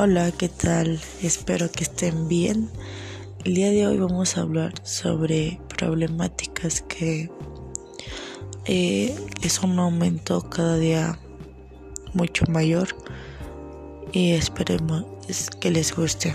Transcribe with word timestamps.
Hola, 0.00 0.30
¿qué 0.30 0.48
tal? 0.48 1.00
Espero 1.22 1.72
que 1.72 1.82
estén 1.82 2.28
bien. 2.28 2.70
El 3.44 3.56
día 3.56 3.70
de 3.70 3.84
hoy 3.84 3.98
vamos 3.98 4.36
a 4.36 4.42
hablar 4.42 4.72
sobre 4.84 5.60
problemáticas 5.76 6.82
que 6.82 7.28
eh, 8.66 9.12
es 9.42 9.58
un 9.58 9.76
aumento 9.80 10.48
cada 10.50 10.76
día 10.76 11.18
mucho 12.14 12.44
mayor 12.48 12.86
y 14.12 14.34
esperemos 14.34 15.04
que 15.58 15.72
les 15.72 15.92
guste. 15.92 16.32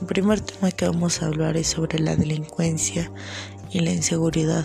El 0.00 0.06
primer 0.06 0.40
tema 0.40 0.70
que 0.70 0.88
vamos 0.88 1.20
a 1.20 1.26
hablar 1.26 1.58
es 1.58 1.66
sobre 1.66 1.98
la 1.98 2.16
delincuencia 2.16 3.12
y 3.70 3.80
la 3.80 3.90
inseguridad. 3.90 4.64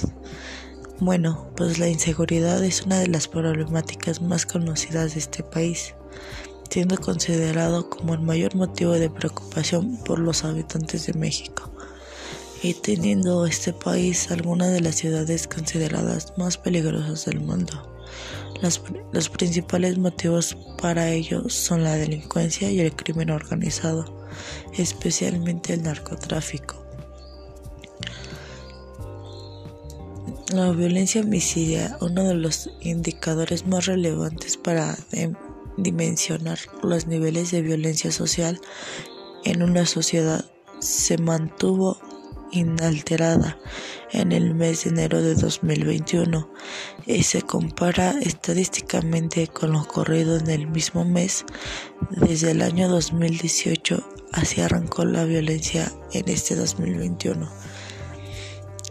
Bueno, 1.02 1.52
pues 1.58 1.78
la 1.78 1.90
inseguridad 1.90 2.64
es 2.64 2.84
una 2.84 3.00
de 3.00 3.08
las 3.08 3.28
problemáticas 3.28 4.22
más 4.22 4.46
conocidas 4.46 5.14
de 5.14 5.20
este 5.20 5.44
país 5.44 5.94
siendo 6.74 6.98
considerado 6.98 7.88
como 7.88 8.16
el 8.16 8.22
mayor 8.22 8.56
motivo 8.56 8.94
de 8.94 9.08
preocupación 9.08 9.96
por 10.04 10.18
los 10.18 10.44
habitantes 10.44 11.06
de 11.06 11.14
México 11.14 11.72
y 12.64 12.74
teniendo 12.74 13.46
este 13.46 13.74
país 13.74 14.32
algunas 14.32 14.72
de 14.72 14.82
las 14.82 14.96
ciudades 14.96 15.48
consideradas 15.48 16.34
más 16.36 16.58
peligrosas 16.58 17.26
del 17.26 17.42
mundo. 17.42 17.92
los 19.12 19.30
principales 19.30 20.00
motivos 20.00 20.58
para 20.82 21.12
ello 21.12 21.48
son 21.48 21.84
la 21.84 21.94
delincuencia 21.94 22.72
y 22.72 22.80
el 22.80 22.96
crimen 22.96 23.30
organizado, 23.30 24.28
especialmente 24.76 25.74
el 25.74 25.84
narcotráfico. 25.84 26.84
La 30.52 30.72
violencia 30.72 31.22
homicidia, 31.22 31.98
uno 32.02 32.24
de 32.24 32.34
los 32.34 32.72
indicadores 32.82 33.68
más 33.68 33.86
relevantes 33.86 34.58
para 34.58 34.98
em, 35.12 35.36
dimensionar 35.78 36.60
los 36.82 37.08
niveles 37.08 37.52
de 37.52 37.62
violencia 37.62 38.12
social 38.12 38.60
en 39.44 39.64
una 39.64 39.86
sociedad 39.86 40.46
se 40.80 41.18
mantuvo 41.18 41.98
inalterada 42.52 43.58
en 44.12 44.32
el 44.32 44.54
mes 44.54 44.84
de 44.84 44.92
enero 44.92 45.22
de 45.22 45.36
2021 45.36 46.50
y 47.08 47.24
se 47.24 47.42
compara 47.42 48.16
estadísticamente 48.22 49.48
con 49.48 49.72
lo 49.72 49.82
ocurrido 49.82 50.38
en 50.38 50.50
el 50.50 50.68
mismo 50.68 51.04
mes 51.04 51.46
desde 52.12 52.52
el 52.52 52.62
año 52.62 52.90
2018 52.90 54.04
así 54.34 54.62
arrancó 54.62 55.06
la 55.06 55.24
violencia 55.24 55.92
en 56.12 56.28
este 56.28 56.56
2021. 56.56 57.48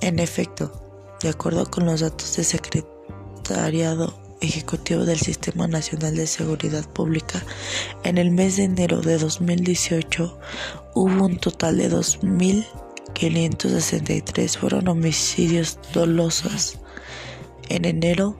En 0.00 0.18
efecto, 0.18 0.72
de 1.20 1.28
acuerdo 1.28 1.70
con 1.70 1.84
los 1.84 2.00
datos 2.00 2.36
de 2.36 2.44
Secretariado 2.44 4.21
Ejecutivo 4.42 5.04
del 5.04 5.20
Sistema 5.20 5.68
Nacional 5.68 6.16
de 6.16 6.26
Seguridad 6.26 6.84
Pública, 6.88 7.44
en 8.02 8.18
el 8.18 8.32
mes 8.32 8.56
de 8.56 8.64
enero 8.64 9.00
de 9.00 9.16
2018 9.16 10.40
hubo 10.94 11.26
un 11.26 11.38
total 11.38 11.78
de 11.78 11.88
2.563 11.90 14.58
fueron 14.58 14.88
homicidios 14.88 15.78
dolosos. 15.94 16.80
En 17.68 17.84
enero 17.84 18.36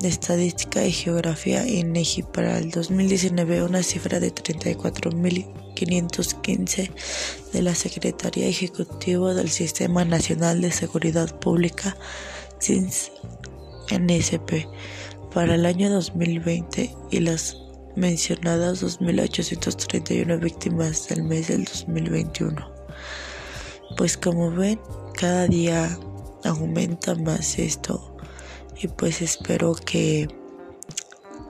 de 0.00 0.08
Estadística 0.08 0.84
y 0.84 0.92
Geografía 0.92 1.66
INEGI 1.66 2.24
para 2.24 2.58
el 2.58 2.70
2019 2.70 3.62
una 3.62 3.82
cifra 3.82 4.20
de 4.20 4.34
34.515 4.34 6.90
de 7.52 7.62
la 7.62 7.74
Secretaría 7.74 8.48
Ejecutiva 8.48 9.32
del 9.32 9.48
Sistema 9.48 10.04
Nacional 10.04 10.60
de 10.60 10.72
Seguridad 10.72 11.38
Pública 11.38 11.96
SINS 12.58 13.12
NSP 13.90 14.66
para 15.32 15.54
el 15.54 15.66
año 15.66 15.90
2020 15.90 16.94
y 17.10 17.20
las 17.20 17.56
mencionadas 17.96 18.82
2.831 18.82 20.40
víctimas 20.40 21.08
del 21.08 21.24
mes 21.24 21.48
del 21.48 21.64
2021. 21.64 22.70
Pues 23.96 24.16
como 24.16 24.50
ven, 24.50 24.80
cada 25.14 25.46
día 25.46 25.98
aumenta 26.44 27.14
más 27.14 27.58
esto 27.58 28.16
y 28.80 28.88
pues 28.88 29.20
espero 29.20 29.74
que 29.74 30.28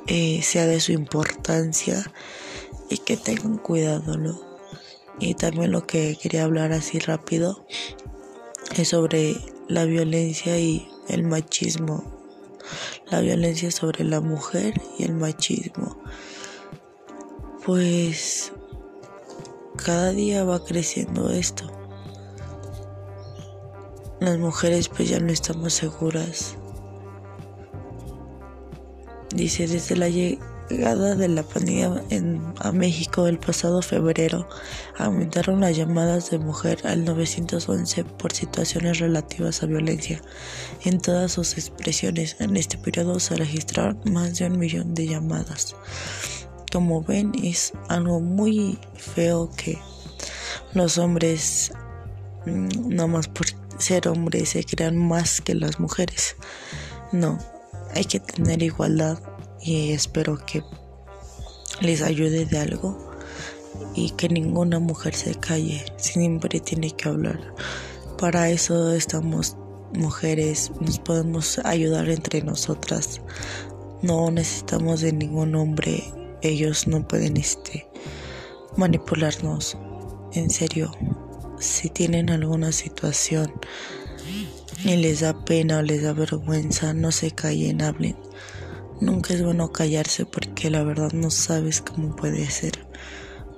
eh, 0.06 0.42
sea 0.42 0.66
de 0.66 0.80
su 0.80 0.92
importancia 0.92 2.12
y 2.88 2.98
que 2.98 3.16
tengan 3.16 3.58
cuidado, 3.58 4.16
¿no? 4.16 4.40
Y 5.20 5.34
también 5.34 5.70
lo 5.70 5.86
que 5.86 6.18
quería 6.20 6.44
hablar 6.44 6.72
así 6.72 6.98
rápido 6.98 7.64
es 8.76 8.88
sobre 8.88 9.36
la 9.68 9.84
violencia 9.84 10.58
y 10.58 10.88
el 11.08 11.22
machismo. 11.22 12.18
La 13.10 13.20
violencia 13.20 13.70
sobre 13.70 14.04
la 14.04 14.20
mujer 14.20 14.80
y 14.98 15.04
el 15.04 15.14
machismo. 15.14 16.02
Pues 17.64 18.52
cada 19.76 20.10
día 20.10 20.42
va 20.44 20.64
creciendo 20.64 21.30
esto 21.30 21.79
las 24.20 24.38
mujeres 24.38 24.88
pues 24.88 25.08
ya 25.08 25.18
no 25.18 25.32
estamos 25.32 25.72
seguras. 25.72 26.56
Dice, 29.34 29.66
desde 29.66 29.96
la 29.96 30.08
llegada 30.08 31.14
de 31.14 31.28
la 31.28 31.42
pandemia 31.42 32.04
en, 32.10 32.52
a 32.58 32.70
México 32.72 33.26
el 33.26 33.38
pasado 33.38 33.80
febrero, 33.80 34.46
aumentaron 34.98 35.60
las 35.60 35.76
llamadas 35.76 36.30
de 36.30 36.38
mujer 36.38 36.80
al 36.84 37.04
911 37.04 38.04
por 38.04 38.32
situaciones 38.32 38.98
relativas 38.98 39.62
a 39.62 39.66
violencia. 39.66 40.20
En 40.84 41.00
todas 41.00 41.32
sus 41.32 41.54
expresiones, 41.54 42.36
en 42.40 42.56
este 42.56 42.76
periodo 42.76 43.20
se 43.20 43.36
registraron 43.36 44.00
más 44.04 44.38
de 44.38 44.46
un 44.46 44.58
millón 44.58 44.94
de 44.94 45.06
llamadas. 45.06 45.74
Como 46.70 47.02
ven, 47.02 47.32
es 47.42 47.72
algo 47.88 48.20
muy 48.20 48.78
feo 48.94 49.50
que 49.56 49.78
los 50.74 50.98
hombres, 50.98 51.72
mm, 52.46 52.94
no 52.94 53.08
más 53.08 53.26
por 53.26 53.46
ser 53.80 54.08
hombres 54.08 54.50
se 54.50 54.64
crean 54.64 54.96
más 54.96 55.40
que 55.40 55.54
las 55.54 55.80
mujeres. 55.80 56.36
No, 57.12 57.38
hay 57.94 58.04
que 58.04 58.20
tener 58.20 58.62
igualdad 58.62 59.18
y 59.60 59.92
espero 59.92 60.38
que 60.46 60.62
les 61.80 62.02
ayude 62.02 62.46
de 62.46 62.58
algo 62.58 63.10
y 63.94 64.10
que 64.10 64.28
ninguna 64.28 64.78
mujer 64.78 65.14
se 65.14 65.34
calle, 65.34 65.84
siempre 65.96 66.60
tiene 66.60 66.90
que 66.90 67.08
hablar. 67.08 67.54
Para 68.18 68.50
eso 68.50 68.92
estamos 68.92 69.56
mujeres, 69.94 70.70
nos 70.80 70.98
podemos 70.98 71.58
ayudar 71.64 72.08
entre 72.08 72.42
nosotras. 72.42 73.20
No 74.02 74.30
necesitamos 74.30 75.00
de 75.00 75.12
ningún 75.12 75.54
hombre, 75.54 76.04
ellos 76.42 76.86
no 76.86 77.06
pueden 77.06 77.36
este 77.36 77.86
manipularnos. 78.76 79.76
En 80.32 80.48
serio, 80.50 80.92
si 81.60 81.88
tienen 81.88 82.30
alguna 82.30 82.72
situación 82.72 83.52
y 84.84 84.96
les 84.96 85.20
da 85.20 85.44
pena 85.44 85.78
o 85.78 85.82
les 85.82 86.02
da 86.02 86.12
vergüenza, 86.12 86.94
no 86.94 87.12
se 87.12 87.30
callen, 87.30 87.82
hablen. 87.82 88.16
Nunca 89.00 89.32
es 89.34 89.42
bueno 89.42 89.72
callarse 89.72 90.26
porque 90.26 90.70
la 90.70 90.82
verdad 90.82 91.12
no 91.12 91.30
sabes 91.30 91.80
cómo 91.80 92.16
puede 92.16 92.50
ser. 92.50 92.86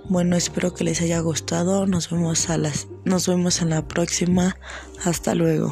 Bueno, 0.08 0.36
espero 0.36 0.74
que 0.74 0.84
les 0.84 1.00
haya 1.00 1.20
gustado. 1.20 1.86
Nos 1.86 2.10
vemos 2.10 2.50
a 2.50 2.58
las 2.58 2.88
nos 3.04 3.26
vemos 3.26 3.62
en 3.62 3.70
la 3.70 3.86
próxima. 3.86 4.56
Hasta 5.04 5.34
luego. 5.34 5.70